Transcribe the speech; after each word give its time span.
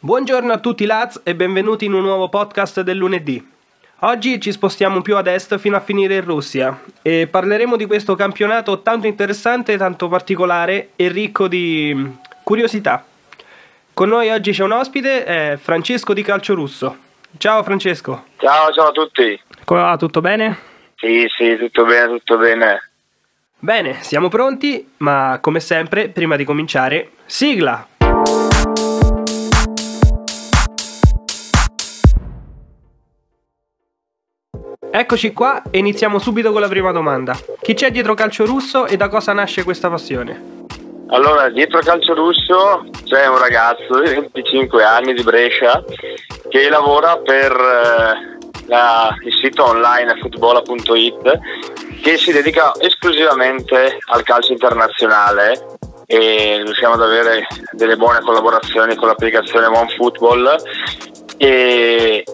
Buongiorno 0.00 0.52
a 0.52 0.58
tutti 0.58 0.86
lads 0.86 1.22
e 1.24 1.34
benvenuti 1.34 1.86
in 1.86 1.92
un 1.92 2.02
nuovo 2.02 2.28
podcast 2.28 2.82
del 2.82 2.96
lunedì. 2.96 3.44
Oggi 4.02 4.40
ci 4.40 4.52
spostiamo 4.52 5.02
più 5.02 5.16
ad 5.16 5.26
est 5.26 5.58
fino 5.58 5.74
a 5.74 5.80
finire 5.80 6.14
in 6.14 6.24
Russia 6.24 6.80
e 7.02 7.26
parleremo 7.26 7.74
di 7.74 7.84
questo 7.84 8.14
campionato 8.14 8.80
tanto 8.82 9.08
interessante, 9.08 9.76
tanto 9.76 10.06
particolare 10.06 10.90
e 10.94 11.08
ricco 11.08 11.48
di 11.48 11.90
mm, 11.92 12.10
curiosità. 12.44 13.04
Con 13.92 14.10
noi 14.10 14.30
oggi 14.30 14.52
c'è 14.52 14.62
un 14.62 14.70
ospite, 14.70 15.24
è 15.24 15.58
Francesco 15.60 16.12
di 16.12 16.22
Calcio 16.22 16.54
Russo. 16.54 16.96
Ciao 17.36 17.64
Francesco. 17.64 18.26
Ciao, 18.36 18.70
ciao 18.72 18.86
a 18.90 18.92
tutti. 18.92 19.42
Come 19.64 19.80
va? 19.80 19.96
Tutto 19.96 20.20
bene? 20.20 20.58
Sì, 20.94 21.26
sì, 21.36 21.56
tutto 21.56 21.84
bene, 21.84 22.06
tutto 22.06 22.38
bene. 22.38 22.90
Bene, 23.58 24.00
siamo 24.02 24.28
pronti, 24.28 24.92
ma 24.98 25.38
come 25.40 25.58
sempre, 25.58 26.08
prima 26.08 26.36
di 26.36 26.44
cominciare, 26.44 27.10
sigla! 27.26 27.97
Eccoci 34.90 35.32
qua 35.32 35.62
e 35.70 35.78
iniziamo 35.78 36.18
subito 36.18 36.50
con 36.50 36.60
la 36.60 36.68
prima 36.68 36.92
domanda. 36.92 37.38
Chi 37.60 37.74
c'è 37.74 37.90
dietro 37.90 38.14
Calcio 38.14 38.46
Russo 38.46 38.86
e 38.86 38.96
da 38.96 39.08
cosa 39.08 39.32
nasce 39.32 39.62
questa 39.62 39.90
passione? 39.90 40.56
Allora, 41.08 41.50
dietro 41.50 41.80
Calcio 41.80 42.14
Russo 42.14 42.86
c'è 43.04 43.26
un 43.26 43.38
ragazzo 43.38 44.00
di 44.00 44.10
25 44.10 44.82
anni 44.82 45.14
di 45.14 45.22
Brescia 45.22 45.84
che 46.48 46.68
lavora 46.68 47.18
per 47.18 47.52
eh, 47.52 48.38
la, 48.66 49.14
il 49.24 49.32
sito 49.40 49.66
online 49.66 50.16
football.it 50.20 51.38
che 52.02 52.16
si 52.16 52.32
dedica 52.32 52.72
esclusivamente 52.78 53.98
al 54.06 54.22
calcio 54.22 54.52
internazionale 54.52 55.76
e 56.06 56.62
riusciamo 56.64 56.94
ad 56.94 57.02
avere 57.02 57.46
delle 57.72 57.96
buone 57.96 58.20
collaborazioni 58.20 58.94
con 58.94 59.08
l'applicazione 59.08 59.66
OneFootball 59.66 60.56
e 61.36 62.24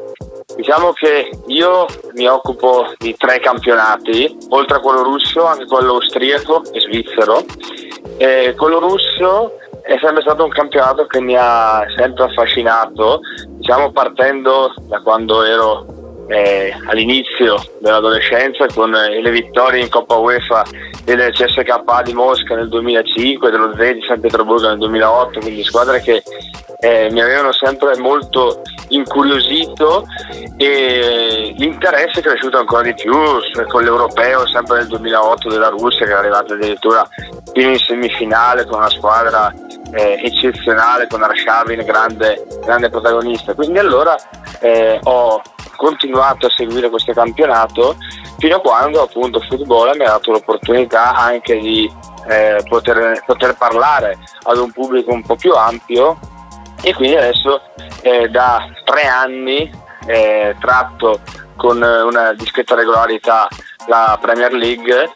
Diciamo 0.65 0.95
che 0.95 1.31
io 1.49 1.85
mi 2.15 2.27
occupo 2.27 2.95
di 2.97 3.15
tre 3.19 3.39
campionati, 3.39 4.35
oltre 4.49 4.79
a 4.79 4.81
quello 4.81 5.03
russo, 5.03 5.45
anche 5.45 5.67
quello 5.67 5.97
austriaco 5.97 6.63
e 6.73 6.81
svizzero. 6.81 7.45
E 8.17 8.55
quello 8.57 8.79
russo 8.79 9.59
è 9.83 9.99
sempre 10.01 10.23
stato 10.23 10.43
un 10.43 10.49
campionato 10.49 11.05
che 11.05 11.21
mi 11.21 11.37
ha 11.39 11.85
sempre 11.95 12.25
affascinato, 12.25 13.21
diciamo 13.47 13.93
partendo 13.93 14.73
da 14.85 15.03
quando 15.03 15.43
ero 15.43 15.85
eh, 16.29 16.73
all'inizio 16.87 17.57
dell'adolescenza 17.81 18.65
con 18.75 18.91
le 18.91 19.31
vittorie 19.31 19.83
in 19.83 19.91
Coppa 19.91 20.17
UEFA 20.17 20.63
del 21.05 21.31
CSK 21.31 22.03
di 22.05 22.15
Mosca 22.15 22.55
nel 22.55 22.71
2005 22.71 23.49
e 23.49 23.51
dello 23.51 23.75
Z 23.75 23.93
di 23.93 24.05
San 24.09 24.19
Pietroburgo 24.19 24.69
nel 24.69 24.79
2008, 24.79 25.41
quindi 25.41 25.63
squadre 25.63 26.01
che 26.01 26.23
eh, 26.81 27.11
mi 27.11 27.21
avevano 27.21 27.53
sempre 27.53 27.99
molto 27.99 28.63
incuriosito 28.89 30.07
e 30.57 31.55
l'interesse 31.57 32.21
è 32.21 32.23
cresciuto 32.23 32.59
ancora 32.59 32.83
di 32.83 32.95
più 32.95 33.13
con 33.69 33.83
l'europeo 33.83 34.47
sempre 34.47 34.79
nel 34.79 34.89
2008 34.89 35.49
della 35.49 35.69
Russia 35.69 36.07
che 36.07 36.13
è 36.13 36.17
arrivata 36.17 36.55
addirittura 36.55 37.09
fino 37.53 37.71
in 37.71 37.79
semifinale 37.79 38.65
con 38.65 38.79
una 38.79 38.91
squadra 38.91 39.53
eh, 39.93 40.21
eccezionale 40.23 41.07
con 41.07 41.23
Arshavin 41.23 41.85
grande, 41.85 42.45
grande 42.65 42.91
protagonista. 42.91 43.55
Quindi 43.55 43.79
allora 43.79 44.17
eh, 44.61 44.99
ho 45.03 45.41
continuato 45.77 46.47
a 46.47 46.51
seguire 46.51 46.89
questo 46.89 47.13
campionato 47.13 47.97
fino 48.39 48.57
a 48.57 48.61
quando 48.61 49.03
appunto 49.03 49.41
football 49.41 49.97
mi 49.97 50.05
ha 50.05 50.11
dato 50.11 50.33
l'opportunità 50.33 51.15
anche 51.15 51.59
di 51.59 51.91
eh, 52.29 52.63
poter, 52.69 53.23
poter 53.27 53.57
parlare 53.57 54.19
ad 54.45 54.57
un 54.59 54.71
pubblico 54.73 55.13
un 55.13 55.23
po' 55.23 55.37
più 55.37 55.53
ampio 55.53 56.19
e 56.85 56.95
quindi 56.95 57.17
adesso 57.17 57.63
eh, 58.03 58.29
da 58.29 58.69
tre 58.85 59.07
anni 59.07 59.71
eh, 60.07 60.55
tratto 60.61 61.21
con 61.57 61.81
una 61.81 62.35
discreta 62.35 62.75
regolarità 62.75 63.49
la 63.87 64.19
Premier 64.21 64.53
League 64.53 65.15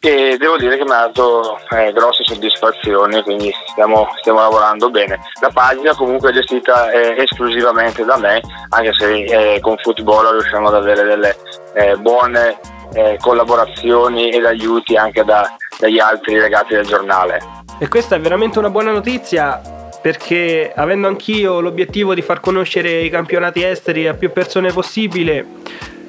e 0.00 0.36
devo 0.36 0.56
dire 0.56 0.76
che 0.76 0.84
mi 0.84 0.90
ha 0.90 1.06
dato 1.06 1.58
eh, 1.70 1.92
grosse 1.92 2.24
soddisfazioni, 2.24 3.22
quindi 3.22 3.54
stiamo, 3.70 4.08
stiamo, 4.18 4.40
lavorando 4.40 4.90
bene. 4.90 5.20
La 5.40 5.50
pagina 5.50 5.94
comunque 5.94 6.30
è 6.30 6.32
gestita 6.32 6.90
eh, 6.90 7.22
esclusivamente 7.22 8.04
da 8.04 8.16
me, 8.16 8.40
anche 8.70 8.92
se 8.94 9.12
eh, 9.12 9.60
con 9.60 9.76
football 9.76 10.32
riusciamo 10.32 10.66
ad 10.68 10.74
avere 10.74 11.04
delle 11.04 11.36
eh, 11.74 11.96
buone 11.98 12.58
eh, 12.94 13.16
collaborazioni 13.20 14.30
ed 14.30 14.44
aiuti 14.44 14.96
anche 14.96 15.22
da, 15.22 15.48
dagli 15.78 16.00
altri 16.00 16.36
legati 16.36 16.74
del 16.74 16.86
giornale. 16.86 17.38
E 17.78 17.86
questa 17.86 18.16
è 18.16 18.20
veramente 18.20 18.58
una 18.58 18.70
buona 18.70 18.90
notizia 18.90 19.60
perché 20.02 20.72
avendo 20.74 21.06
anch'io 21.06 21.60
l'obiettivo 21.60 22.12
di 22.12 22.22
far 22.22 22.40
conoscere 22.40 23.00
i 23.00 23.08
campionati 23.08 23.62
esteri 23.64 24.08
a 24.08 24.14
più 24.14 24.32
persone 24.32 24.72
possibile, 24.72 25.46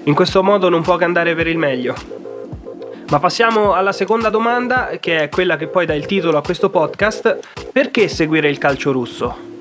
in 0.06 0.16
questo 0.16 0.44
modo 0.44 0.68
non 0.68 0.82
può 0.82 0.98
che 0.98 1.04
andare 1.04 1.36
per 1.36 1.48
il 1.48 1.58
meglio. 1.58 1.96
Ma 3.10 3.20
passiamo 3.20 3.74
alla 3.74 3.92
seconda 3.92 4.30
domanda, 4.30 4.98
che 5.00 5.22
è 5.22 5.30
quella 5.30 5.56
che 5.56 5.68
poi 5.68 5.86
dà 5.86 5.94
il 5.94 6.08
titolo 6.08 6.38
a 6.38 6.42
questo 6.42 6.72
podcast. 6.72 7.38
Perché 7.72 8.08
seguire 8.08 8.50
il 8.50 8.58
calcio 8.58 8.92
russo? 8.92 9.52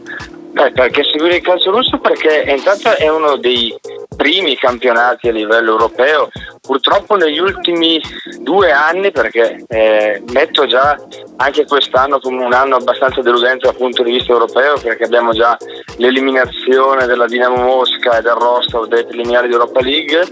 Beh, 0.53 0.73
perché 0.73 1.05
seguire 1.05 1.37
il 1.37 1.43
calcio 1.43 1.71
russo? 1.71 1.99
Perché 1.99 2.45
intanto 2.47 2.97
è 2.97 3.09
uno 3.09 3.37
dei 3.37 3.75
primi 4.17 4.57
campionati 4.57 5.29
a 5.29 5.33
livello 5.33 5.73
europeo. 5.73 6.31
Purtroppo 6.65 7.17
negli 7.17 7.41
ultimi 7.41 8.01
due 8.39 8.71
anni, 8.71 9.11
perché 9.11 9.65
eh, 9.67 10.23
metto 10.33 10.65
già 10.65 10.97
anche 11.39 11.65
quest'anno 11.67 12.21
come 12.21 12.45
un 12.45 12.53
anno 12.53 12.77
abbastanza 12.77 13.21
deludente 13.21 13.67
dal 13.67 13.75
punto 13.75 14.05
di 14.05 14.13
vista 14.13 14.31
europeo, 14.31 14.79
perché 14.81 15.03
abbiamo 15.03 15.33
già 15.33 15.59
l'eliminazione 15.97 17.07
della 17.07 17.27
Dinamo 17.27 17.57
Mosca 17.57 18.17
e 18.17 18.23
del 18.23 18.35
Rostov 18.35 18.87
delle 18.87 19.07
preliminari 19.07 19.49
di 19.49 19.55
Europa 19.55 19.81
League, 19.81 20.25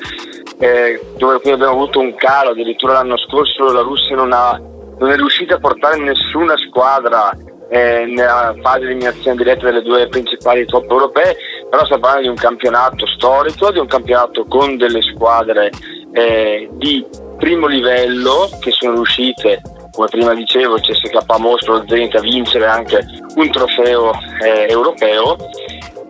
eh, 0.60 1.00
dove 1.16 1.40
quindi 1.40 1.60
abbiamo 1.60 1.82
avuto 1.82 1.98
un 1.98 2.14
calo, 2.14 2.50
addirittura 2.50 2.92
l'anno 2.92 3.18
scorso 3.18 3.72
la 3.72 3.80
Russia 3.80 4.14
non, 4.14 4.32
ha, 4.32 4.56
non 5.00 5.10
è 5.10 5.16
riuscita 5.16 5.56
a 5.56 5.58
portare 5.58 5.96
nessuna 5.98 6.54
squadra 6.58 7.32
eh, 7.70 8.04
nella 8.06 8.54
fase 8.62 8.78
di 8.78 8.84
eliminazione 8.86 9.36
diretta 9.36 9.64
delle 9.64 9.82
due 9.82 10.06
principali 10.06 10.64
top 10.64 10.88
europee, 10.88 11.36
però 11.68 11.82
stiamo 11.82 12.02
parlando 12.02 12.28
di 12.28 12.34
un 12.36 12.40
campionato 12.40 13.04
storico, 13.08 13.72
di 13.72 13.80
un 13.80 13.88
campionato 13.88 14.44
con 14.44 14.76
delle 14.76 15.02
squadre 15.02 15.72
eh, 16.12 16.68
di 16.72 17.04
primo 17.38 17.66
livello 17.66 18.48
che 18.60 18.70
sono 18.70 18.94
riuscite, 18.94 19.62
come 19.92 20.08
prima 20.08 20.34
dicevo, 20.34 20.76
il 20.76 20.82
CSK 20.82 21.38
Mostro, 21.38 21.78
lo 21.78 21.84
Zenit 21.88 22.14
a 22.14 22.20
vincere 22.20 22.66
anche 22.66 23.04
un 23.36 23.50
trofeo 23.50 24.12
eh, 24.42 24.66
europeo. 24.68 25.36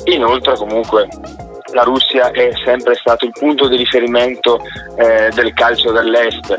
Inoltre 0.05 0.57
comunque 0.57 1.09
la 1.73 1.83
Russia 1.83 2.31
è 2.31 2.51
sempre 2.65 2.95
stato 2.95 3.25
il 3.25 3.33
punto 3.33 3.69
di 3.69 3.77
riferimento 3.77 4.61
eh, 4.97 5.31
del 5.35 5.53
calcio 5.53 5.93
dell'Est. 5.93 6.57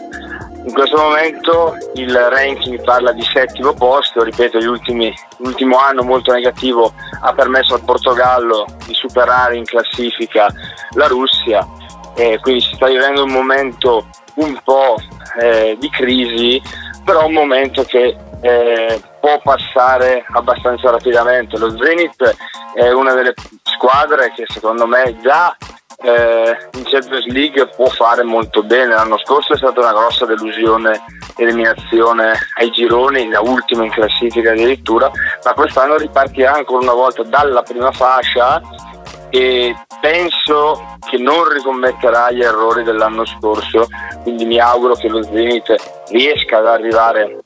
In 0.63 0.73
questo 0.73 0.95
momento 0.97 1.75
il 1.95 2.15
ranking 2.15 2.83
parla 2.83 3.11
di 3.11 3.23
settimo 3.23 3.73
posto, 3.73 4.23
ripeto, 4.23 4.59
ultimi, 4.59 5.11
l'ultimo 5.37 5.77
anno 5.77 6.03
molto 6.03 6.31
negativo 6.31 6.93
ha 7.21 7.33
permesso 7.33 7.73
al 7.73 7.83
Portogallo 7.83 8.65
di 8.85 8.93
superare 8.93 9.57
in 9.57 9.63
classifica 9.63 10.47
la 10.91 11.07
Russia, 11.07 11.67
eh, 12.15 12.39
quindi 12.41 12.61
si 12.61 12.75
sta 12.75 12.87
vivendo 12.87 13.23
un 13.23 13.31
momento 13.31 14.07
un 14.35 14.59
po' 14.63 14.95
eh, 15.39 15.75
di 15.79 15.89
crisi, 15.89 16.61
però 17.03 17.25
un 17.25 17.33
momento 17.33 17.83
che 17.83 18.15
eh, 18.41 19.01
può 19.19 19.39
passare 19.41 20.25
abbastanza 20.31 20.89
rapidamente. 20.89 21.57
Lo 21.57 21.75
Zenit 21.77 22.35
è 22.73 22.91
una 22.91 23.13
delle 23.13 23.33
squadre 23.63 24.31
che 24.35 24.45
secondo 24.47 24.87
me 24.87 25.17
già 25.21 25.55
eh, 26.03 26.57
in 26.73 26.83
Champions 26.83 27.25
League 27.27 27.67
può 27.75 27.87
fare 27.87 28.23
molto 28.23 28.63
bene. 28.63 28.95
L'anno 28.95 29.17
scorso 29.19 29.53
è 29.53 29.57
stata 29.57 29.79
una 29.79 29.93
grossa 29.93 30.25
delusione, 30.25 31.03
eliminazione 31.37 32.33
ai 32.57 32.71
gironi, 32.71 33.29
la 33.29 33.41
ultima 33.41 33.85
in 33.85 33.91
classifica 33.91 34.51
addirittura, 34.51 35.11
ma 35.43 35.53
quest'anno 35.53 35.97
ripartirà 35.97 36.53
ancora 36.53 36.81
una 36.81 36.93
volta 36.93 37.23
dalla 37.23 37.61
prima 37.61 37.91
fascia 37.91 38.61
e 39.31 39.73
penso 40.01 40.97
che 41.09 41.17
non 41.17 41.47
ricommetterà 41.47 42.31
gli 42.31 42.41
errori 42.41 42.83
dell'anno 42.83 43.25
scorso, 43.25 43.87
quindi 44.23 44.45
mi 44.45 44.59
auguro 44.59 44.93
che 44.95 45.07
lo 45.07 45.23
Zenit 45.23 45.73
riesca 46.09 46.57
ad 46.57 46.67
arrivare 46.67 47.39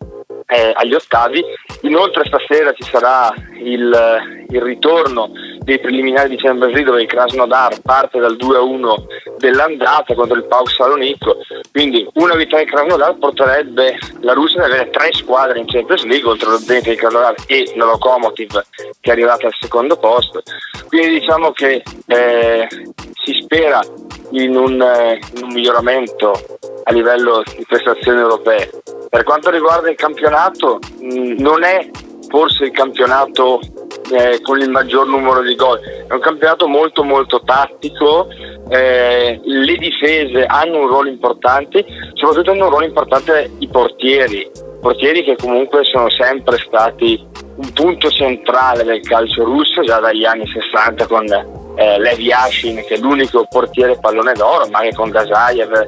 eh, 0.47 0.73
agli 0.75 0.93
ottavi. 0.93 1.43
Inoltre 1.81 2.25
stasera 2.25 2.73
ci 2.73 2.83
sarà 2.83 3.31
il, 3.59 4.45
il 4.49 4.61
ritorno 4.61 5.29
dei 5.59 5.79
preliminari 5.79 6.29
di 6.29 6.37
Champions 6.37 6.73
League 6.73 6.91
dove 6.91 7.01
il 7.01 7.07
Krasnodar 7.07 7.81
parte 7.81 8.19
dal 8.19 8.35
2-1 8.35 9.37
dell'andata 9.37 10.13
contro 10.13 10.37
il 10.37 10.45
Pau 10.45 10.65
Salonico, 10.67 11.37
quindi 11.71 12.07
una 12.13 12.35
vittoria 12.35 12.65
del 12.65 12.73
Krasnodar 12.73 13.17
porterebbe 13.17 13.97
la 14.21 14.33
Russia 14.33 14.63
ad 14.63 14.71
avere 14.71 14.89
tre 14.91 15.11
squadre 15.13 15.59
in 15.59 15.65
Champions 15.65 16.03
League 16.05 16.29
oltre 16.29 16.49
lo 16.49 16.57
Zenit 16.57 16.85
del 16.85 16.97
Krasnodar 16.97 17.35
e 17.47 17.71
lo 17.75 17.85
Lokomotiv 17.85 18.63
che 18.99 19.09
è 19.09 19.11
arrivata 19.11 19.47
al 19.47 19.55
secondo 19.59 19.97
posto, 19.97 20.41
quindi 20.95 21.19
diciamo 21.19 21.51
che 21.51 21.83
eh, 22.07 22.67
si 23.21 23.33
spera 23.43 23.81
in 24.31 24.55
un, 24.55 24.81
eh, 24.81 25.19
in 25.35 25.43
un 25.43 25.51
miglioramento 25.51 26.31
a 26.83 26.91
livello 26.93 27.43
di 27.53 27.65
prestazioni 27.67 28.19
europee. 28.19 28.69
Per 29.09 29.23
quanto 29.23 29.49
riguarda 29.49 29.89
il 29.89 29.97
campionato, 29.97 30.79
mh, 31.01 31.41
non 31.41 31.63
è 31.63 31.89
forse 32.29 32.65
il 32.65 32.71
campionato 32.71 33.59
eh, 34.09 34.39
con 34.41 34.61
il 34.61 34.69
maggior 34.69 35.05
numero 35.05 35.41
di 35.41 35.55
gol. 35.55 35.81
È 35.81 36.13
un 36.13 36.19
campionato 36.19 36.65
molto 36.65 37.03
molto 37.03 37.41
tattico, 37.43 38.29
eh, 38.69 39.41
le 39.43 39.75
difese 39.75 40.45
hanno 40.45 40.79
un 40.79 40.87
ruolo 40.87 41.09
importante, 41.09 41.85
soprattutto 42.13 42.51
hanno 42.51 42.63
un 42.63 42.69
ruolo 42.69 42.85
importante 42.85 43.51
i 43.59 43.67
portieri, 43.67 44.49
portieri 44.79 45.25
che 45.25 45.35
comunque 45.35 45.83
sono 45.83 46.09
sempre 46.09 46.57
stati 46.57 47.44
un 47.55 47.71
punto 47.73 48.09
centrale 48.09 48.83
del 48.83 49.01
calcio 49.01 49.43
russo 49.43 49.81
già 49.81 49.99
dagli 49.99 50.25
anni 50.25 50.45
60 50.47 51.07
con 51.07 51.25
eh, 51.75 51.99
Levi 51.99 52.31
Ashin 52.31 52.75
che 52.85 52.95
è 52.95 52.97
l'unico 52.97 53.45
portiere 53.45 53.97
pallone 53.99 54.33
d'oro, 54.33 54.67
ma 54.69 54.79
anche 54.79 54.95
con 54.95 55.11
Dazayev 55.11 55.85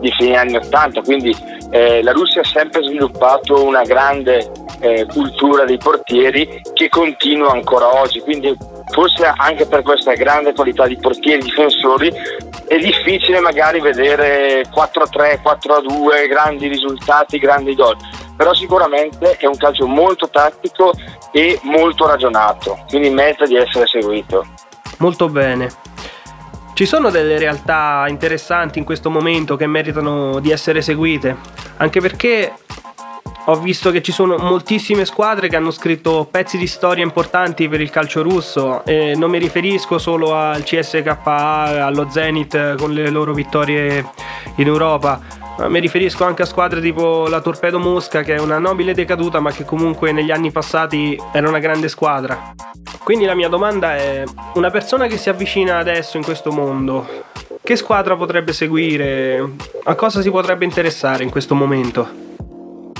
di 0.00 0.10
fine 0.12 0.36
anni 0.36 0.56
80, 0.56 1.02
quindi 1.02 1.34
eh, 1.70 2.02
la 2.02 2.12
Russia 2.12 2.40
ha 2.40 2.44
sempre 2.44 2.82
sviluppato 2.82 3.64
una 3.64 3.82
grande 3.82 4.50
eh, 4.80 5.06
cultura 5.06 5.64
dei 5.64 5.78
portieri 5.78 6.60
che 6.74 6.88
continua 6.88 7.52
ancora 7.52 8.00
oggi, 8.00 8.20
quindi 8.20 8.54
forse 8.92 9.30
anche 9.34 9.66
per 9.66 9.82
questa 9.82 10.12
grande 10.12 10.52
qualità 10.52 10.86
di 10.86 10.96
portieri 10.96 11.42
difensori 11.42 12.12
è 12.68 12.78
difficile 12.78 13.40
magari 13.40 13.80
vedere 13.80 14.62
4-3, 14.62 15.40
4-2, 15.42 16.28
grandi 16.28 16.68
risultati, 16.68 17.38
grandi 17.38 17.74
gol, 17.74 17.96
però 18.36 18.54
sicuramente 18.54 19.36
è 19.36 19.46
un 19.46 19.56
calcio 19.56 19.86
molto 19.86 20.28
tattico 20.28 20.92
e 21.32 21.58
molto 21.62 22.06
ragionato, 22.06 22.84
quindi 22.88 23.10
merita 23.10 23.46
di 23.46 23.56
essere 23.56 23.86
seguito. 23.86 24.46
Molto 24.98 25.28
bene. 25.28 25.68
Ci 26.74 26.84
sono 26.84 27.10
delle 27.10 27.38
realtà 27.38 28.04
interessanti 28.06 28.78
in 28.78 28.84
questo 28.84 29.08
momento 29.08 29.56
che 29.56 29.66
meritano 29.66 30.40
di 30.40 30.50
essere 30.50 30.82
seguite, 30.82 31.34
anche 31.78 32.00
perché 32.00 32.52
ho 33.48 33.56
visto 33.60 33.90
che 33.90 34.02
ci 34.02 34.12
sono 34.12 34.36
moltissime 34.38 35.04
squadre 35.04 35.48
che 35.48 35.56
hanno 35.56 35.70
scritto 35.70 36.26
pezzi 36.28 36.58
di 36.58 36.66
storia 36.66 37.04
importanti 37.04 37.68
per 37.68 37.80
il 37.80 37.90
calcio 37.90 38.22
russo 38.22 38.84
e 38.84 39.14
non 39.16 39.30
mi 39.30 39.38
riferisco 39.38 39.98
solo 39.98 40.34
al 40.34 40.64
CSKA, 40.64 41.86
allo 41.86 42.08
Zenit 42.10 42.76
con 42.76 42.92
le 42.92 43.08
loro 43.10 43.32
vittorie 43.32 44.04
in 44.56 44.66
Europa, 44.66 45.20
mi 45.68 45.80
riferisco 45.80 46.24
anche 46.24 46.42
a 46.42 46.46
squadre 46.46 46.80
tipo 46.80 47.28
la 47.28 47.40
Torpedo 47.40 47.78
Mosca 47.78 48.22
che 48.22 48.34
è 48.34 48.40
una 48.40 48.58
nobile 48.58 48.94
decaduta 48.94 49.40
ma 49.40 49.52
che 49.52 49.64
comunque 49.64 50.12
negli 50.12 50.30
anni 50.30 50.50
passati 50.50 51.18
era 51.32 51.48
una 51.48 51.60
grande 51.60 51.88
squadra. 51.88 52.52
Quindi 53.02 53.24
la 53.24 53.34
mia 53.34 53.48
domanda 53.48 53.96
è, 53.96 54.24
una 54.54 54.70
persona 54.70 55.06
che 55.06 55.16
si 55.16 55.28
avvicina 55.28 55.78
adesso 55.78 56.16
in 56.16 56.24
questo 56.24 56.50
mondo, 56.50 57.06
che 57.62 57.76
squadra 57.76 58.16
potrebbe 58.16 58.52
seguire? 58.52 59.52
A 59.84 59.94
cosa 59.94 60.20
si 60.20 60.30
potrebbe 60.30 60.64
interessare 60.64 61.22
in 61.22 61.30
questo 61.30 61.54
momento? 61.54 62.35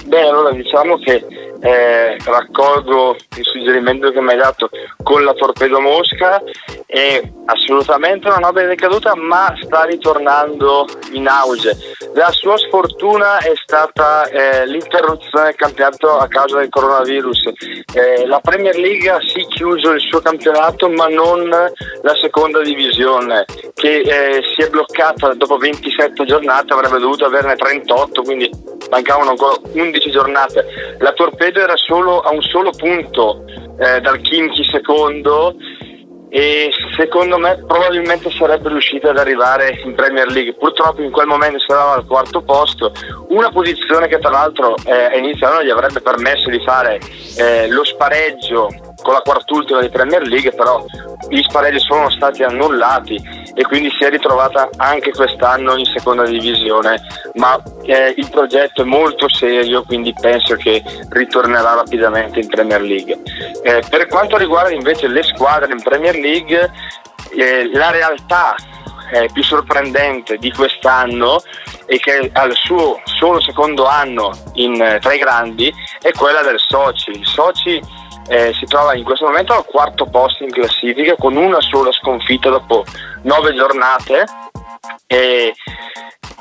Beh, 0.07 0.29
allora 0.29 0.53
diciamo 0.53 0.99
che 0.99 1.25
eh, 1.67 2.17
raccolgo 2.25 3.17
il 3.37 3.45
suggerimento 3.45 4.13
che 4.13 4.21
mi 4.21 4.31
hai 4.31 4.37
dato 4.37 4.71
con 5.03 5.25
la 5.25 5.33
Torpedo 5.33 5.81
Mosca, 5.81 6.41
è 6.87 7.21
assolutamente 7.47 8.29
una 8.29 8.37
nobile 8.37 8.67
decaduta, 8.67 9.17
ma 9.17 9.53
sta 9.61 9.83
ritornando 9.83 10.87
in 11.13 11.27
auge. 11.27 11.77
La 12.15 12.31
sua 12.31 12.57
sfortuna 12.57 13.39
è 13.39 13.53
stata 13.57 14.29
eh, 14.29 14.67
l'interruzione 14.67 15.47
del 15.47 15.55
campionato 15.57 16.17
a 16.17 16.29
causa 16.29 16.59
del 16.59 16.69
coronavirus. 16.69 17.53
Eh, 17.95 18.27
la 18.27 18.41
Premier 18.41 18.77
League 18.77 19.09
ha 19.11 19.19
sì 19.21 19.45
chiuso 19.49 19.91
il 19.91 20.01
suo 20.01 20.21
campionato, 20.21 20.89
ma 20.89 21.09
non 21.09 21.49
la 21.49 22.15
seconda 22.21 22.63
divisione, 22.63 23.45
che 23.75 24.01
eh, 24.01 24.43
si 24.55 24.63
è 24.63 24.71
bloccata 24.71 25.35
dopo 25.35 25.57
27 25.57 26.25
giornate, 26.25 26.73
avrebbe 26.73 26.99
dovuto 26.99 27.25
averne 27.25 27.57
38, 27.57 28.23
quindi 28.23 28.49
mancavano 28.91 29.31
ancora 29.31 29.57
11 29.73 30.11
giornate. 30.11 30.97
La 30.99 31.13
Torpedo 31.13 31.56
era 31.61 31.77
solo 31.77 32.21
a 32.21 32.33
un 32.33 32.43
solo 32.43 32.71
punto 32.71 33.45
eh, 33.79 34.01
dal 34.01 34.21
Kimchi 34.21 34.65
secondo 34.65 35.57
e 36.29 36.71
secondo 36.97 37.39
me 37.39 37.63
probabilmente 37.67 38.31
sarebbe 38.31 38.69
riuscita 38.69 39.11
ad 39.11 39.19
arrivare 39.19 39.81
in 39.85 39.95
Premier 39.95 40.27
League. 40.27 40.55
Purtroppo 40.55 41.03
in 41.03 41.11
quel 41.11 41.27
momento 41.27 41.59
si 41.59 41.67
trovava 41.67 41.95
al 41.95 42.07
quarto 42.07 42.43
posto, 42.43 42.93
una 43.29 43.51
posizione 43.51 44.09
che 44.09 44.19
tra 44.19 44.31
l'altro 44.31 44.75
eh, 44.85 45.17
a 45.17 45.63
gli 45.63 45.71
avrebbe 45.71 46.01
permesso 46.01 46.51
di 46.51 46.61
fare 46.65 47.01
eh, 47.39 47.69
lo 47.69 47.85
spareggio 47.85 48.86
con 49.03 49.13
la 49.13 49.21
quart'ultima 49.21 49.81
di 49.81 49.89
Premier 49.89 50.23
League, 50.23 50.53
però 50.53 50.85
gli 51.29 51.43
spareggi 51.43 51.81
sono 51.81 52.11
stati 52.11 52.43
annullati 52.43 53.45
e 53.55 53.63
quindi 53.65 53.91
si 53.97 54.05
è 54.05 54.11
ritrovata 54.11 54.69
anche 54.77 55.13
quest'anno 55.13 55.77
in 55.77 55.85
seconda 55.87 56.25
divisione, 56.25 57.01
ma 57.35 57.61
eh, 57.83 58.15
il 58.17 58.29
progetto 58.31 58.83
è 58.83 58.85
molto 58.85 59.29
serio, 59.29 59.83
quindi 59.83 60.15
penso 60.19 60.57
che 60.57 60.83
ritornerà 61.11 61.75
rapidamente 61.75 62.41
in 62.41 62.49
Premier 62.49 62.81
League. 62.81 63.19
Eh, 63.63 63.83
per 63.89 64.07
quanto 64.09 64.37
riguarda 64.37 64.71
invece 64.71 65.09
le 65.09 65.23
squadre 65.23 65.73
in 65.73 65.83
Premier 65.83 66.15
League, 66.15 66.71
eh, 67.37 67.71
la 67.73 67.91
realtà 67.91 68.55
eh, 69.13 69.29
più 69.33 69.43
sorprendente 69.43 70.37
di 70.37 70.51
quest'anno 70.51 71.41
e 71.87 71.99
che 71.99 72.31
al 72.33 72.53
suo 72.55 73.01
solo 73.05 73.41
secondo 73.41 73.87
anno 73.87 74.33
in 74.55 74.81
eh, 74.81 74.99
tra 74.99 75.15
i 75.15 75.19
grandi 75.19 75.73
è 76.01 76.11
quella 76.13 76.43
del 76.43 76.59
Sochi. 76.59 77.11
Il 77.11 77.27
Sochi 77.27 77.81
eh, 78.29 78.53
si 78.55 78.65
trova 78.67 78.95
in 78.95 79.05
questo 79.05 79.27
momento 79.27 79.53
al 79.53 79.65
quarto 79.65 80.07
posto 80.07 80.45
in 80.45 80.51
classifica 80.51 81.17
con 81.17 81.37
una 81.37 81.61
sola 81.61 81.93
sconfitta 81.93 82.51
dopo 82.51 82.85
nove 83.23 83.55
giornate. 83.55 84.25
E, 85.07 85.55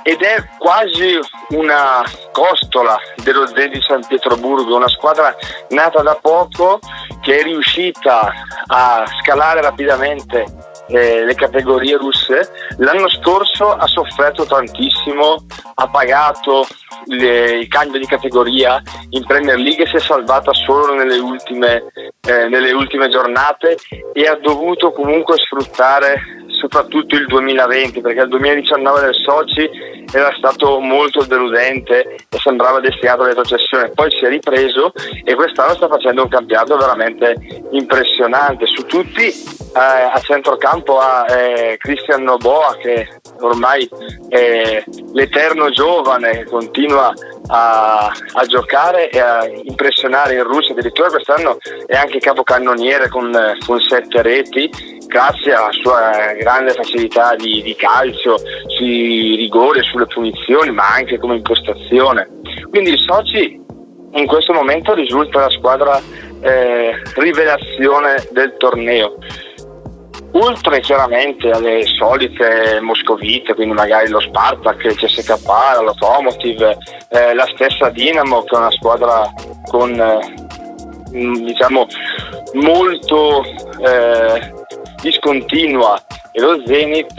ed 0.03 0.21
è 0.21 0.47
quasi 0.59 1.19
una 1.49 2.03
costola 2.31 2.95
dello 3.23 3.47
Zenit 3.47 3.81
San 3.81 4.05
Pietroburgo, 4.05 4.75
una 4.75 4.87
squadra 4.87 5.35
nata 5.69 6.03
da 6.03 6.15
poco 6.21 6.79
che 7.21 7.39
è 7.39 7.43
riuscita 7.43 8.31
a 8.67 9.03
scalare 9.19 9.61
rapidamente 9.61 10.45
eh, 10.87 11.23
le 11.23 11.35
categorie 11.35 11.97
russe. 11.97 12.51
L'anno 12.77 13.09
scorso 13.09 13.71
ha 13.71 13.87
sofferto 13.87 14.45
tantissimo, 14.45 15.45
ha 15.75 15.87
pagato 15.87 16.65
le, 17.05 17.59
il 17.59 17.67
cambio 17.67 17.99
di 17.99 18.05
categoria 18.05 18.81
in 19.09 19.25
Premier 19.25 19.57
League 19.57 19.85
si 19.87 19.97
è 19.97 19.99
salvata 19.99 20.53
solo 20.53 20.93
nelle 20.93 21.17
ultime, 21.17 21.83
eh, 22.27 22.47
nelle 22.47 22.71
ultime 22.71 23.09
giornate 23.09 23.77
e 24.13 24.27
ha 24.27 24.35
dovuto 24.35 24.91
comunque 24.91 25.37
sfruttare 25.37 26.44
soprattutto 26.55 27.15
il 27.15 27.25
2020 27.27 28.01
perché 28.01 28.21
il 28.21 28.29
2019 28.29 29.01
del 29.01 29.13
Sochi 29.13 29.69
era 30.11 30.33
stato 30.37 30.79
molto 30.79 31.23
deludente 31.23 32.15
e 32.29 32.37
sembrava 32.37 32.79
destinato 32.79 33.21
alla 33.21 33.29
retrocessione. 33.29 33.91
Poi 33.93 34.09
si 34.11 34.25
è 34.25 34.29
ripreso 34.29 34.91
e 35.23 35.35
quest'anno 35.35 35.75
sta 35.75 35.87
facendo 35.87 36.23
un 36.23 36.29
campionato 36.29 36.77
veramente 36.77 37.35
impressionante. 37.71 38.65
Su 38.65 38.85
tutti 38.85 39.25
eh, 39.25 39.79
a 39.79 40.19
centrocampo 40.21 40.99
ha 40.99 41.25
eh, 41.29 41.77
Cristian 41.77 42.23
Noboa 42.23 42.77
che 42.79 43.07
ormai 43.39 43.87
è 44.29 44.83
l'eterno 45.13 45.69
giovane 45.69 46.31
che 46.31 46.43
continua 46.45 47.13
a, 47.47 48.07
a, 48.07 48.45
giocare 48.45 49.09
e 49.09 49.19
a 49.19 49.45
impressionare 49.45 50.35
in 50.35 50.43
Russia. 50.43 50.73
Addirittura 50.73 51.09
quest'anno 51.09 51.57
è 51.85 51.95
anche 51.95 52.19
capocannoniere 52.19 53.09
con, 53.09 53.31
con 53.65 53.79
sette 53.81 54.21
reti 54.21 54.69
grazie 55.07 55.53
alla 55.53 55.71
sua 55.71 56.33
grande 56.37 56.73
facilità 56.73 57.35
di, 57.35 57.61
di 57.61 57.75
calcio 57.75 58.37
sui 58.67 59.35
rigori 59.35 59.83
sulle 59.83 60.07
punizioni 60.07 60.71
ma 60.71 60.93
anche 60.93 61.17
come 61.19 61.35
impostazione. 61.35 62.27
Quindi 62.69 62.91
il 62.91 62.99
Sochi 62.99 63.63
in 64.11 64.25
questo 64.27 64.53
momento 64.53 64.93
risulta 64.93 65.41
la 65.41 65.49
squadra 65.49 66.01
eh, 66.41 67.01
rivelazione 67.15 68.27
del 68.31 68.55
torneo 68.57 69.17
oltre 70.37 70.81
chiaramente 70.81 71.49
alle 71.49 71.83
solite 71.85 72.79
moscovite, 72.81 73.53
quindi 73.53 73.73
magari 73.73 74.09
lo 74.09 74.19
Spartak, 74.19 74.83
il 74.83 74.95
CSK, 74.95 75.29
l'Automotive, 75.47 76.77
eh, 77.09 77.33
la 77.33 77.47
stessa 77.53 77.89
Dinamo 77.89 78.43
che 78.43 78.55
è 78.55 78.59
una 78.59 78.71
squadra 78.71 79.31
con 79.69 79.97
eh, 79.99 80.43
diciamo 81.11 81.87
molto 82.53 83.43
eh, 83.43 84.53
discontinua 85.01 86.01
e 86.35 86.41
lo 86.41 86.61
Zenit, 86.65 87.17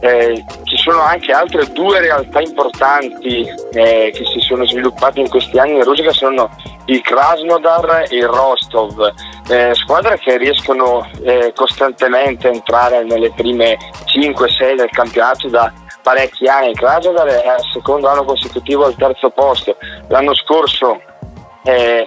eh, 0.00 0.44
ci 0.64 0.76
sono 0.76 1.00
anche 1.02 1.30
altre 1.30 1.70
due 1.70 2.00
realtà 2.00 2.40
importanti 2.40 3.46
eh, 3.72 4.10
che 4.12 4.24
si 4.24 4.40
sono 4.40 4.66
sviluppate 4.66 5.20
in 5.20 5.28
questi 5.28 5.56
anni 5.56 5.76
in 5.76 5.84
Russia 5.84 6.10
sono 6.10 6.50
il 6.86 7.00
Krasnodar 7.00 8.06
e 8.08 8.16
il 8.16 8.26
Rostov, 8.26 9.14
eh, 9.48 9.72
squadre 9.74 10.18
che 10.18 10.36
riescono 10.36 11.08
eh, 11.22 11.52
costantemente 11.54 12.48
a 12.48 12.52
entrare 12.52 13.04
nelle 13.04 13.30
prime 13.30 13.78
5-6 14.06 14.74
del 14.74 14.90
campionato 14.90 15.48
da 15.48 15.72
parecchi 16.02 16.48
anni. 16.48 16.70
Il 16.70 16.76
Krasnodar 16.76 17.28
è 17.28 17.46
al 17.46 17.64
secondo 17.72 18.08
anno 18.08 18.24
consecutivo 18.24 18.84
al 18.84 18.96
terzo 18.96 19.30
posto, 19.30 19.76
l'anno 20.08 20.34
scorso 20.34 21.00
eh, 21.62 22.06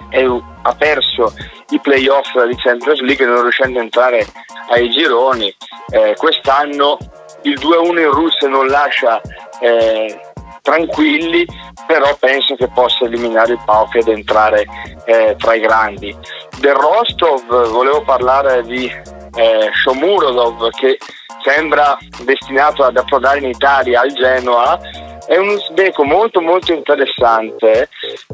ha 0.62 0.74
perso 0.74 1.32
i 1.70 1.78
playoff 1.80 2.42
di 2.44 2.56
Champions 2.56 3.00
League 3.00 3.26
non 3.26 3.42
riuscendo 3.42 3.78
a 3.78 3.82
entrare 3.82 4.26
ai 4.70 4.90
gironi. 4.90 5.54
Eh, 5.90 6.14
quest'anno 6.16 6.98
il 7.42 7.58
2-1 7.58 7.98
in 7.98 8.10
Russia 8.10 8.48
non 8.48 8.66
lascia 8.66 9.20
eh, 9.60 10.20
tranquilli, 10.62 11.46
però 11.86 12.16
penso 12.18 12.54
che 12.54 12.68
possa 12.68 13.04
eliminare 13.04 13.52
il 13.52 13.60
PAOK 13.64 13.96
ed 13.96 14.08
entrare 14.08 14.66
eh, 15.04 15.36
tra 15.38 15.54
i 15.54 15.60
grandi. 15.60 16.16
Del 16.58 16.74
Rostov 16.74 17.68
volevo 17.68 18.02
parlare 18.02 18.62
di 18.62 18.90
eh, 19.34 19.70
Shomurodov 19.72 20.70
che 20.70 20.98
sembra 21.44 21.98
destinato 22.22 22.84
ad 22.84 22.96
approdare 22.96 23.38
in 23.38 23.48
Italia 23.48 24.00
al 24.00 24.12
Genoa 24.12 24.78
è 25.26 25.36
un 25.36 25.48
uzbeko 25.48 26.04
molto 26.04 26.40
molto 26.40 26.72
interessante 26.72 27.88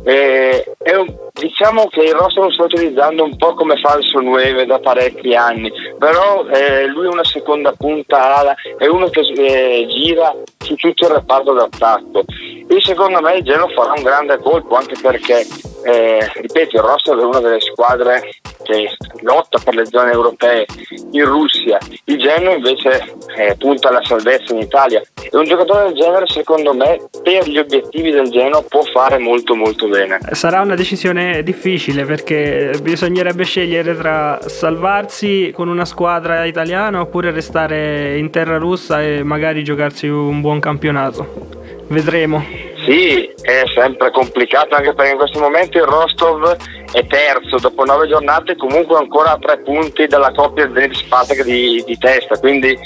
eh, 0.04 0.64
un, 0.96 1.14
diciamo 1.32 1.88
che 1.88 2.02
il 2.02 2.14
roster 2.14 2.44
lo 2.44 2.50
sto 2.50 2.64
utilizzando 2.64 3.24
un 3.24 3.36
po' 3.36 3.54
come 3.54 3.76
falso 3.76 4.20
9 4.20 4.66
da 4.66 4.78
parecchi 4.78 5.34
anni 5.34 5.70
però 5.98 6.46
eh, 6.46 6.86
lui 6.86 7.06
è 7.06 7.08
una 7.08 7.24
seconda 7.24 7.72
punta 7.72 8.36
ala 8.36 8.54
è 8.78 8.86
uno 8.86 9.08
che 9.08 9.20
eh, 9.20 9.86
gira 9.88 10.34
su 10.58 10.74
tutto 10.74 11.06
il 11.06 11.12
reparto 11.12 11.52
d'attacco. 11.52 12.24
E 12.68 12.80
secondo 12.80 13.20
me 13.20 13.36
il 13.36 13.44
Genoa 13.44 13.68
farà 13.68 13.92
un 13.96 14.02
grande 14.02 14.38
colpo 14.38 14.76
anche 14.76 14.94
perché 15.00 15.46
eh, 15.84 16.30
ripeto 16.34 16.76
il 16.76 16.82
roster 16.82 17.16
è 17.16 17.22
una 17.22 17.40
delle 17.40 17.60
squadre 17.60 18.20
che 18.62 18.90
lotta 19.22 19.58
per 19.62 19.74
le 19.74 19.86
zone 19.86 20.12
europee 20.12 20.66
in 21.12 21.24
Russia. 21.24 21.78
Il 22.04 22.18
Genoa 22.18 22.54
invece 22.54 23.14
eh, 23.36 23.56
punta 23.56 23.88
alla 23.88 24.02
salvezza 24.02 24.52
in 24.52 24.60
Italia. 24.60 25.02
E 25.22 25.36
un 25.36 25.44
giocatore 25.44 25.84
del 25.84 25.94
genere 25.94 26.26
secondo 26.26 26.74
me 26.74 26.98
per 27.22 27.48
gli 27.48 27.58
obiettivi 27.58 28.10
del 28.10 28.30
Genoa 28.30 28.62
può 28.62 28.82
fare 28.82 29.18
molto 29.18 29.54
molto 29.54 29.88
bene. 29.88 30.18
Sarà 30.32 30.60
una 30.60 30.74
decisione 30.74 31.42
difficile 31.42 32.04
perché 32.04 32.72
bisognerebbe 32.82 33.44
scegliere 33.44 33.96
tra 33.96 34.38
salvarsi 34.46 35.52
con 35.54 35.68
una 35.68 35.84
squadra 35.84 36.44
italiana 36.44 37.00
oppure 37.00 37.30
restare 37.30 38.18
in 38.18 38.30
terra 38.30 38.58
russa 38.58 39.02
e 39.02 39.22
magari 39.22 39.64
giocarsi 39.64 40.06
un 40.06 40.40
buon 40.40 40.60
campionato. 40.60 41.58
Vedremo 41.88 42.69
sì, 42.84 43.30
è 43.42 43.62
sempre 43.74 44.10
complicato 44.10 44.74
anche 44.74 44.94
perché 44.94 45.12
in 45.12 45.18
questo 45.18 45.38
momento 45.38 45.78
il 45.78 45.84
Rostov 45.84 46.56
è 46.92 47.06
terzo 47.06 47.56
dopo 47.58 47.84
nove 47.84 48.08
giornate 48.08 48.56
comunque 48.56 48.96
ancora 48.96 49.32
a 49.32 49.38
tre 49.38 49.58
punti 49.58 50.06
dalla 50.06 50.32
coppia 50.32 50.70
Zenit 50.72 50.94
Spartak 50.94 51.42
di, 51.42 51.82
di 51.86 51.98
testa 51.98 52.38
quindi 52.38 52.76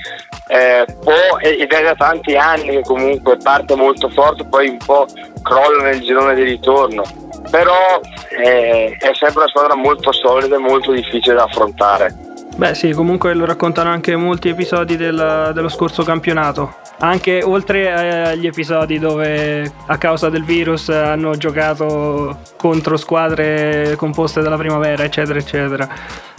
eh, 0.48 0.84
può, 1.00 1.38
ed 1.40 1.72
è 1.72 1.82
da 1.82 1.94
tanti 1.94 2.36
anni 2.36 2.70
che 2.70 2.82
comunque 2.82 3.36
parte 3.42 3.74
molto 3.74 4.08
forte 4.10 4.44
poi 4.46 4.68
un 4.68 4.78
po' 4.84 5.06
crolla 5.42 5.84
nel 5.84 6.00
girone 6.00 6.34
di 6.34 6.42
ritorno 6.42 7.02
però 7.50 8.00
eh, 8.42 8.96
è 8.98 9.10
sempre 9.14 9.42
una 9.42 9.48
squadra 9.48 9.74
molto 9.74 10.12
solida 10.12 10.56
e 10.56 10.58
molto 10.58 10.92
difficile 10.92 11.36
da 11.36 11.44
affrontare 11.44 12.32
Beh 12.56 12.74
sì, 12.74 12.92
comunque 12.92 13.34
lo 13.34 13.46
raccontano 13.46 13.90
anche 13.90 14.14
molti 14.14 14.48
episodi 14.48 14.96
del, 14.96 15.50
dello 15.52 15.68
scorso 15.68 16.04
campionato. 16.04 16.76
Anche 16.98 17.42
oltre 17.42 18.30
agli 18.30 18.46
episodi 18.46 18.98
dove 18.98 19.70
a 19.86 19.98
causa 19.98 20.30
del 20.30 20.44
virus 20.44 20.88
hanno 20.88 21.36
giocato 21.36 22.38
contro 22.56 22.96
squadre 22.96 23.94
composte 23.96 24.40
dalla 24.40 24.56
primavera, 24.56 25.04
eccetera, 25.04 25.38
eccetera. 25.38 25.88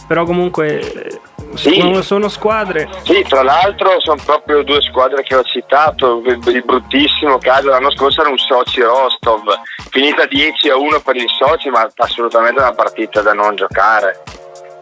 Però 0.08 0.24
comunque 0.24 1.20
sì. 1.56 1.80
sono, 1.80 2.02
sono 2.02 2.30
squadre. 2.30 2.88
Sì, 3.04 3.24
tra 3.28 3.42
l'altro 3.42 4.00
sono 4.00 4.22
proprio 4.24 4.64
due 4.64 4.82
squadre 4.82 5.24
che 5.24 5.36
ho 5.36 5.44
citato. 5.44 6.22
Il 6.26 6.64
bruttissimo 6.64 7.38
caso 7.38 7.70
l'anno 7.70 7.92
scorso 7.92 8.22
era 8.22 8.30
un 8.30 8.38
Soci 8.38 8.82
Rostov, 8.82 9.44
finita 9.90 10.26
10 10.26 10.70
a 10.70 10.78
1 10.78 11.00
per 11.00 11.16
il 11.16 11.30
Soci, 11.38 11.70
ma 11.70 11.90
assolutamente 11.96 12.62
una 12.62 12.74
partita 12.74 13.22
da 13.22 13.34
non 13.34 13.56
giocare 13.56 14.22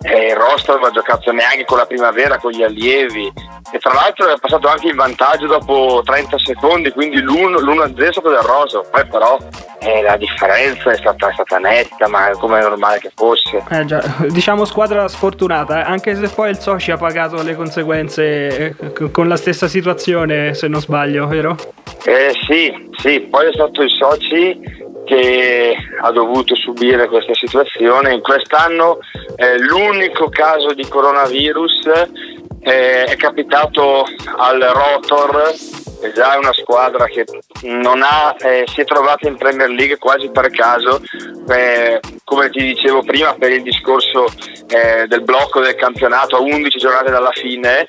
eh, 0.03 0.27
il 0.27 0.35
Rostov 0.35 0.83
ha 0.83 0.91
giocato 0.91 1.31
neanche 1.31 1.65
con 1.65 1.77
la 1.77 1.85
primavera, 1.85 2.37
con 2.37 2.51
gli 2.51 2.63
allievi 2.63 3.31
e 3.71 3.79
tra 3.79 3.93
l'altro 3.93 4.27
è 4.27 4.37
passato 4.39 4.67
anche 4.67 4.89
in 4.89 4.95
vantaggio 4.95 5.47
dopo 5.47 6.01
30 6.05 6.37
secondi, 6.37 6.91
quindi 6.91 7.21
l'1-0 7.21 7.97
è 7.97 8.11
stato 8.11 8.29
del 8.29 8.39
Rostov, 8.39 8.89
poi 8.89 9.07
però 9.07 9.37
eh, 9.79 10.01
la 10.01 10.15
differenza 10.15 10.91
è 10.91 10.97
stata, 10.97 11.29
è 11.29 11.33
stata, 11.33 11.57
netta, 11.57 12.07
ma 12.07 12.29
come 12.37 12.59
è 12.59 12.61
normale 12.61 12.99
che 12.99 13.11
fosse. 13.15 13.63
Eh 13.69 13.85
già, 13.85 14.03
diciamo 14.29 14.65
squadra 14.65 15.07
sfortunata, 15.07 15.79
eh, 15.79 15.89
anche 15.89 16.15
se 16.15 16.27
poi 16.29 16.51
il 16.51 16.59
Soci 16.59 16.91
ha 16.91 16.97
pagato 16.97 17.41
le 17.41 17.55
conseguenze 17.55 18.75
eh, 18.77 19.11
con 19.11 19.27
la 19.27 19.37
stessa 19.37 19.67
situazione, 19.67 20.53
se 20.53 20.67
non 20.67 20.79
sbaglio, 20.79 21.25
vero? 21.27 21.55
Eh 22.05 22.31
sì, 22.45 22.91
sì, 22.97 23.21
poi 23.21 23.47
è 23.47 23.53
stato 23.53 23.81
il 23.81 23.89
Soci 23.89 24.59
che 25.05 25.75
ha 26.01 26.11
dovuto 26.11 26.55
subire 26.55 27.07
questa 27.07 27.33
situazione. 27.33 28.13
In 28.13 28.21
quest'anno 28.21 28.99
eh, 29.35 29.57
l'unico 29.59 30.29
caso 30.29 30.73
di 30.73 30.87
coronavirus 30.87 31.79
eh, 32.63 33.03
è 33.05 33.15
capitato 33.17 34.05
al 34.37 34.59
Rotor, 34.59 35.53
che 36.01 36.11
già 36.13 36.35
è 36.35 36.37
una 36.37 36.53
squadra 36.53 37.05
che 37.05 37.25
ha, 38.01 38.35
eh, 38.39 38.63
si 38.67 38.81
è 38.81 38.85
trovata 38.85 39.27
in 39.27 39.37
Premier 39.37 39.69
League 39.69 39.97
quasi 39.97 40.29
per 40.29 40.49
caso, 40.49 41.01
eh, 41.49 41.99
come 42.23 42.49
ti 42.49 42.63
dicevo 42.63 43.03
prima, 43.03 43.33
per 43.33 43.51
il 43.51 43.63
discorso 43.63 44.25
eh, 44.67 45.05
del 45.07 45.23
blocco 45.23 45.59
del 45.59 45.75
campionato 45.75 46.37
a 46.37 46.39
11 46.39 46.77
giornate 46.77 47.11
dalla 47.11 47.31
fine. 47.31 47.87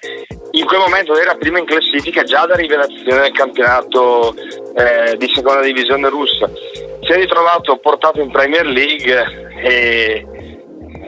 In 0.53 0.67
quel 0.67 0.81
momento 0.81 1.17
era 1.17 1.35
prima 1.35 1.59
in 1.59 1.65
classifica 1.65 2.23
già 2.23 2.47
da 2.47 2.55
rivelazione 2.55 3.23
del 3.23 3.33
campionato 3.33 4.35
eh, 4.77 5.17
di 5.17 5.29
seconda 5.33 5.63
divisione 5.63 6.09
russa 6.09 6.49
si 7.05 7.13
è 7.13 7.17
ritrovato 7.17 7.77
portato 7.77 8.21
in 8.21 8.31
Premier 8.31 8.67
League 8.67 9.53
e 9.63 10.27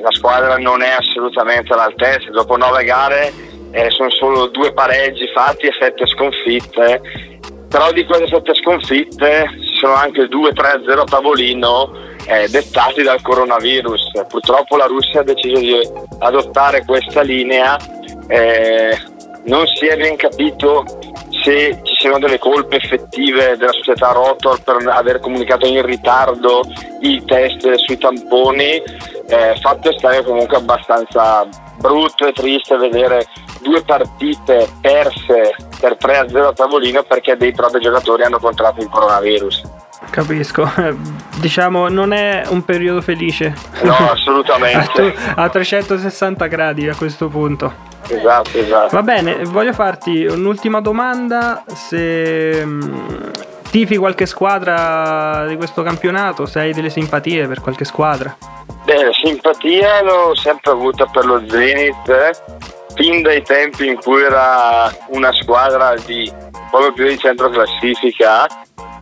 la 0.02 0.12
squadra 0.12 0.56
non 0.56 0.82
è 0.82 0.90
assolutamente 0.90 1.72
all'altezza. 1.72 2.30
Dopo 2.30 2.56
nove 2.56 2.84
gare 2.84 3.32
eh, 3.70 3.90
sono 3.90 4.10
solo 4.10 4.46
due 4.46 4.72
pareggi 4.72 5.26
fatti 5.34 5.66
e 5.66 5.72
sette 5.78 6.06
sconfitte. 6.06 7.00
Però 7.68 7.90
di 7.92 8.04
queste 8.04 8.28
sette 8.28 8.54
sconfitte 8.54 9.50
ci 9.52 9.78
sono 9.80 9.94
anche 9.94 10.28
due 10.28 10.52
3-0 10.52 10.98
a 11.00 11.04
tavolino 11.04 11.92
eh, 12.26 12.48
dettati 12.48 13.02
dal 13.02 13.22
coronavirus. 13.22 14.10
Purtroppo 14.28 14.76
la 14.76 14.86
Russia 14.86 15.20
ha 15.20 15.24
deciso 15.24 15.58
di 15.58 15.76
adottare 16.18 16.84
questa 16.84 17.22
linea. 17.22 17.76
Eh, 18.28 18.96
non 19.44 19.66
si 19.66 19.86
è 19.86 19.96
ben 19.96 20.16
capito 20.16 20.84
se 21.42 21.80
ci 21.82 21.95
siano 22.06 22.18
delle 22.20 22.38
colpe 22.38 22.76
effettive 22.76 23.56
della 23.56 23.72
società 23.72 24.12
Rotor 24.12 24.62
per 24.62 24.76
aver 24.86 25.18
comunicato 25.18 25.66
in 25.66 25.84
ritardo 25.84 26.62
i 27.00 27.24
test 27.24 27.74
sui 27.74 27.98
tamponi, 27.98 28.80
eh, 29.26 29.56
fatto 29.60 29.92
stare 29.98 30.22
comunque 30.22 30.56
abbastanza 30.56 31.46
brutto 31.78 32.26
e 32.26 32.32
triste 32.32 32.76
vedere 32.76 33.26
due 33.60 33.82
partite 33.82 34.68
perse 34.80 35.56
per 35.80 35.96
3-0 35.96 36.46
a 36.46 36.52
tavolino 36.52 37.02
perché 37.02 37.36
dei 37.36 37.52
propri 37.52 37.80
giocatori 37.80 38.22
hanno 38.22 38.38
contratto 38.38 38.80
il 38.80 38.88
coronavirus. 38.88 39.62
Capisco, 40.10 40.70
diciamo 41.40 41.88
non 41.88 42.12
è 42.12 42.44
un 42.48 42.64
periodo 42.64 43.00
felice. 43.00 43.54
No, 43.82 43.94
assolutamente. 44.10 45.14
a 45.34 45.48
360 45.48 46.46
gradi 46.46 46.88
a 46.88 46.94
questo 46.94 47.28
punto. 47.28 47.94
Esatto, 48.08 48.58
esatto. 48.58 48.94
Va 48.94 49.02
bene, 49.02 49.44
voglio 49.44 49.72
farti 49.72 50.24
un'ultima 50.24 50.80
domanda. 50.80 51.64
Se 51.66 52.64
mm, 52.64 52.80
tifi 53.70 53.96
qualche 53.96 54.26
squadra 54.26 55.46
di 55.46 55.56
questo 55.56 55.82
campionato, 55.82 56.46
se 56.46 56.60
hai 56.60 56.72
delle 56.72 56.90
simpatie 56.90 57.46
per 57.46 57.60
qualche 57.60 57.84
squadra? 57.84 58.36
Beh, 58.84 59.10
simpatia 59.12 60.02
l'ho 60.02 60.34
sempre 60.34 60.70
avuta 60.70 61.06
per 61.06 61.24
lo 61.24 61.42
Zenith, 61.48 62.08
eh? 62.08 62.30
fin 62.94 63.22
dai 63.22 63.42
tempi 63.42 63.86
in 63.86 63.96
cui 63.96 64.22
era 64.22 64.90
una 65.08 65.32
squadra 65.32 65.94
di 66.04 66.32
proprio 66.70 66.92
più 66.92 67.06
di 67.06 67.18
centro 67.18 67.50
classifica 67.50 68.46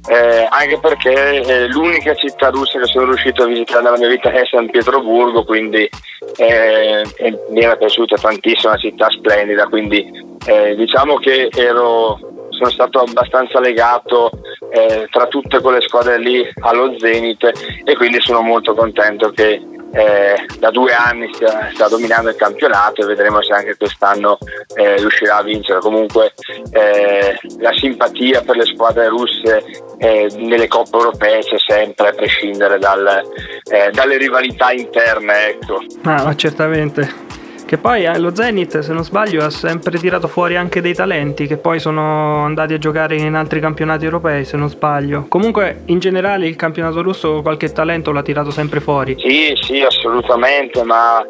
eh, 0.09 0.47
anche 0.51 0.79
perché 0.79 1.41
eh, 1.41 1.69
l'unica 1.69 2.15
città 2.15 2.51
russa 2.51 2.79
che 2.79 2.87
sono 2.87 3.07
riuscito 3.07 3.45
a 3.45 3.47
visitare 3.47 3.83
nella 3.83 3.99
mia 3.99 4.09
vita 4.09 4.31
è 4.31 4.45
San 4.51 4.71
Pietroburgo, 4.71 5.45
quindi 5.45 5.89
eh, 6.37 7.05
mi 7.51 7.61
era 7.61 7.77
piaciuta 7.77 8.17
tantissimo, 8.17 8.73
una 8.73 8.81
città 8.81 9.09
splendida, 9.11 9.67
quindi 9.67 10.07
eh, 10.47 10.75
diciamo 10.77 11.17
che 11.17 11.49
ero, 11.55 12.19
sono 12.51 12.71
stato 12.71 13.01
abbastanza 13.01 13.61
legato 13.61 14.31
eh, 14.71 15.09
tra 15.11 15.27
tutte 15.27 15.61
quelle 15.61 15.81
squadre 15.81 16.19
lì 16.19 16.47
allo 16.61 16.95
Zenit 16.99 17.51
e 17.85 17.97
quindi 17.97 18.21
sono 18.21 18.43
molto 18.43 18.75
contento 18.75 19.31
che 19.31 19.61
eh, 19.95 20.45
da 20.59 20.71
due 20.71 20.93
anni 20.93 21.33
sta, 21.33 21.71
sta, 21.73 21.89
dominando 21.89 22.29
il 22.29 22.37
campionato 22.37 23.03
e 23.03 23.07
vedremo 23.07 23.41
se 23.43 23.53
anche 23.53 23.77
quest'anno 23.77 24.39
eh, 24.75 24.97
riuscirà 24.97 25.37
a 25.37 25.43
vincere. 25.43 25.79
Comunque 25.79 26.33
eh, 26.73 27.39
la 27.59 27.73
simpatia 27.73 28.43
per 28.43 28.57
le 28.57 28.65
squadre 28.65 29.09
russe 29.09 29.65
eh, 29.99 30.29
nelle 30.37 30.69
coppe 30.69 30.97
europee 30.97 31.41
c'è 31.41 31.57
sempre, 31.65 32.09
a 32.09 32.13
prescindere 32.13 32.79
dal, 32.79 33.23
eh, 33.71 33.91
dalle 33.93 34.17
rivalità 34.17 34.73
interne. 34.73 35.49
Ecco. 35.49 35.83
Ah, 36.03 36.35
certamente. 36.35 37.34
Che 37.67 37.79
poi 37.79 38.05
eh, 38.05 38.19
lo 38.19 38.35
Zenit, 38.35 38.81
se 38.81 38.93
non 38.93 39.05
sbaglio, 39.05 39.45
ha 39.45 39.51
sempre 39.51 39.99
tirato 39.99 40.29
fuori 40.29 40.57
anche 40.57 40.81
dei 40.81 40.95
talenti 40.95 41.47
che 41.47 41.57
poi 41.57 41.81
sono 41.81 42.45
andati 42.45 42.75
a 42.75 42.79
giocare 42.79 43.17
in 43.17 43.35
altri 43.35 43.59
campionati 43.59 44.05
europei, 44.05 44.45
se 44.45 44.57
non 44.57 44.69
sbaglio. 44.69 45.25
Comunque, 45.29 45.83
in 45.87 45.99
generale, 45.99 46.47
il 46.47 46.57
campionato 46.57 47.03
russo 47.03 47.41
qualche 47.43 47.73
talento 47.73 48.13
l'ha 48.13 48.23
tirato 48.23 48.51
sempre 48.51 48.81
fuori. 48.81 49.17
Sì, 49.19 49.57
sì, 49.61 49.81
assolutamente, 49.81 50.83
ma 50.83 51.25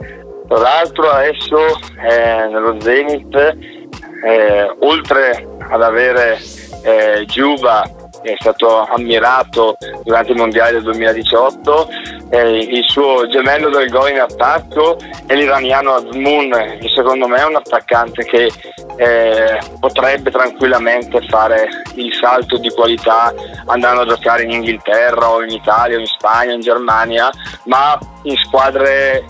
tra 0.48 0.58
l'altro 0.58 1.10
adesso 1.10 1.56
eh, 1.56 2.48
nello 2.48 2.80
Zenit, 2.80 3.34
eh, 3.34 4.76
oltre 4.80 5.46
ad 5.70 5.82
avere 5.82 6.38
eh, 6.82 7.24
Giuba 7.26 7.88
è 8.22 8.34
stato 8.38 8.84
ammirato 8.84 9.76
durante 10.02 10.32
il 10.32 10.38
mondiale 10.38 10.72
del 10.72 10.82
2018, 10.82 11.88
eh, 11.88 12.13
il 12.40 12.84
suo 12.86 13.26
gemello 13.28 13.68
del 13.68 13.88
gol 13.88 14.10
in 14.10 14.20
attacco 14.20 14.96
è 15.26 15.34
l'iraniano 15.34 15.94
Azmoun, 15.94 16.78
che 16.80 16.88
secondo 16.94 17.28
me 17.28 17.38
è 17.38 17.44
un 17.44 17.56
attaccante 17.56 18.24
che 18.24 18.50
eh, 18.96 19.58
potrebbe 19.78 20.30
tranquillamente 20.30 21.20
fare 21.28 21.68
il 21.94 22.12
salto 22.14 22.58
di 22.58 22.70
qualità 22.70 23.32
andando 23.66 24.02
a 24.02 24.06
giocare 24.06 24.42
in 24.44 24.50
Inghilterra 24.50 25.30
o 25.30 25.42
in 25.42 25.50
Italia 25.50 25.96
o 25.96 26.00
in 26.00 26.06
Spagna 26.06 26.52
o 26.52 26.54
in 26.54 26.60
Germania, 26.60 27.30
ma 27.64 27.98
in 28.22 28.36
squadre 28.36 29.24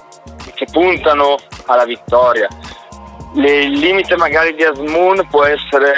che 0.55 0.67
puntano 0.71 1.37
alla 1.67 1.85
vittoria. 1.85 2.49
Le, 3.35 3.65
il 3.65 3.73
limite 3.73 4.17
magari 4.17 4.55
di 4.55 4.63
Asmoon 4.63 5.27
può 5.29 5.45
essere 5.45 5.95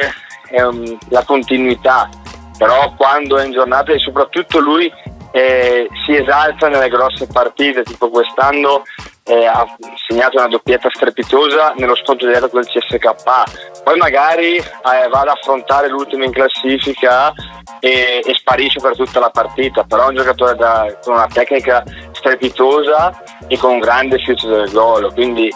ehm, 0.51 0.99
la 1.11 1.23
continuità, 1.25 2.09
però 2.57 2.95
quando 2.97 3.37
è 3.37 3.45
in 3.45 3.53
giornata 3.53 3.93
e 3.93 3.99
soprattutto 3.99 4.59
lui 4.59 4.91
eh, 5.33 5.89
si 6.05 6.15
esalta 6.15 6.69
nelle 6.69 6.89
grosse 6.89 7.27
partite, 7.27 7.83
tipo 7.83 8.09
quest'anno 8.09 8.83
eh, 9.29 9.45
ha 9.45 9.67
segnato 10.07 10.39
una 10.39 10.47
doppietta 10.47 10.89
strepitosa 10.93 11.75
nello 11.77 11.97
scontro 11.97 12.29
diretto 12.29 12.49
col 12.49 12.65
CSK, 12.65 13.83
poi 13.83 13.97
magari 13.97 14.57
eh, 14.57 15.09
va 15.11 15.21
ad 15.21 15.29
affrontare 15.29 15.89
l'ultimo 15.89 16.25
in 16.25 16.31
classifica 16.31 17.33
e, 17.81 18.23
e, 18.25 18.35
sparisce 18.35 18.81
per 18.81 18.95
tutta 18.95 19.19
la 19.19 19.31
partita, 19.31 19.83
però 19.83 20.05
è 20.05 20.09
un 20.09 20.17
giocatore 20.17 20.55
da, 20.55 20.97
con 21.03 21.15
una 21.15 21.27
tecnica 21.27 21.83
strepitosa 22.13 23.23
e 23.49 23.59
con 23.59 23.73
un 23.73 23.79
grande 23.81 24.19
future 24.19 24.59
del 24.59 24.71
gol, 24.71 25.13
quindi 25.13 25.53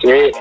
se 0.00 0.32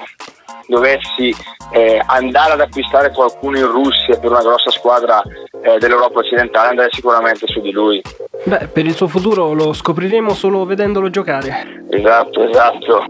dovessi 0.68 1.36
eh, 1.72 2.02
andare 2.06 2.54
ad 2.54 2.62
acquistare 2.62 3.12
qualcuno 3.12 3.58
in 3.58 3.68
Russia 3.68 4.18
per 4.18 4.32
una 4.32 4.42
grossa 4.42 4.72
squadra 4.72 5.22
eh, 5.62 5.78
dell'Europa 5.78 6.20
occidentale 6.20 6.70
andrei 6.70 6.90
sicuramente 6.92 7.48
su 7.48 7.60
di 7.60 7.72
lui. 7.72 8.02
Beh, 8.46 8.68
per 8.68 8.86
il 8.86 8.94
suo 8.94 9.08
futuro 9.08 9.54
lo 9.54 9.74
scopriremo 9.74 10.34
solo 10.34 10.66
vedendolo 10.66 11.10
giocare. 11.10 11.84
Esatto, 11.90 12.48
esatto. 12.48 13.06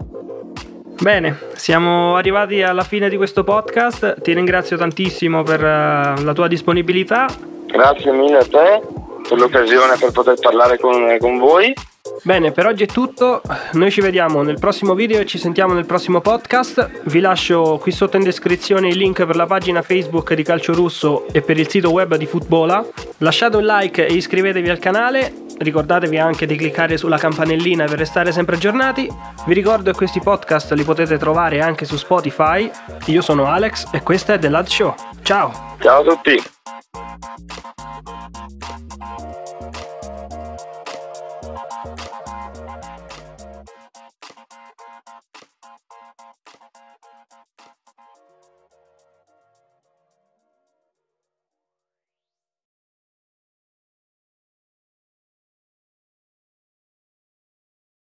Bene, 0.98 1.36
siamo 1.54 2.16
arrivati 2.16 2.62
alla 2.62 2.82
fine 2.82 3.10
di 3.10 3.18
questo 3.18 3.44
podcast, 3.44 4.22
ti 4.22 4.32
ringrazio 4.32 4.78
tantissimo 4.78 5.42
per 5.42 5.60
uh, 5.60 6.24
la 6.24 6.32
tua 6.32 6.48
disponibilità. 6.48 7.26
Grazie 7.66 8.12
mille 8.12 8.38
a 8.38 8.44
te 8.44 8.80
per 9.28 9.38
l'occasione 9.38 9.96
per 10.00 10.10
poter 10.12 10.38
parlare 10.40 10.78
con, 10.78 11.16
con 11.18 11.36
voi. 11.36 11.74
Bene, 12.22 12.52
per 12.52 12.66
oggi 12.66 12.84
è 12.84 12.86
tutto. 12.86 13.40
Noi 13.72 13.90
ci 13.90 14.00
vediamo 14.00 14.42
nel 14.42 14.58
prossimo 14.58 14.94
video 14.94 15.20
e 15.20 15.26
ci 15.26 15.38
sentiamo 15.38 15.74
nel 15.74 15.86
prossimo 15.86 16.20
podcast. 16.20 17.02
Vi 17.04 17.20
lascio 17.20 17.78
qui 17.78 17.92
sotto 17.92 18.16
in 18.16 18.24
descrizione 18.24 18.88
il 18.88 18.96
link 18.96 19.24
per 19.24 19.36
la 19.36 19.46
pagina 19.46 19.82
Facebook 19.82 20.34
di 20.34 20.42
Calcio 20.42 20.74
Russo 20.74 21.26
e 21.32 21.42
per 21.42 21.58
il 21.58 21.68
sito 21.68 21.90
web 21.90 22.16
di 22.16 22.26
Footbola. 22.26 22.84
Lasciate 23.18 23.56
un 23.56 23.64
like 23.64 24.06
e 24.06 24.12
iscrivetevi 24.12 24.68
al 24.68 24.78
canale. 24.78 25.32
Ricordatevi 25.58 26.18
anche 26.18 26.46
di 26.46 26.56
cliccare 26.56 26.96
sulla 26.96 27.16
campanellina 27.16 27.84
per 27.86 27.98
restare 27.98 28.32
sempre 28.32 28.56
aggiornati. 28.56 29.08
Vi 29.46 29.54
ricordo 29.54 29.90
che 29.90 29.96
questi 29.96 30.20
podcast 30.20 30.72
li 30.72 30.84
potete 30.84 31.16
trovare 31.18 31.60
anche 31.60 31.84
su 31.84 31.96
Spotify. 31.96 32.70
Io 33.06 33.22
sono 33.22 33.46
Alex 33.46 33.86
e 33.92 34.02
questa 34.02 34.34
è 34.34 34.38
The 34.38 34.48
Lad 34.48 34.66
Show. 34.66 34.94
Ciao! 35.22 35.76
Ciao 35.78 36.00
a 36.00 36.04
tutti! 36.04 36.42